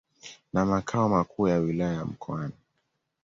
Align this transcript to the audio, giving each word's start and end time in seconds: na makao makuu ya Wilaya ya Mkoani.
na 0.53 0.65
makao 0.65 1.09
makuu 1.09 1.47
ya 1.47 1.57
Wilaya 1.59 1.93
ya 1.93 2.05
Mkoani. 2.05 2.53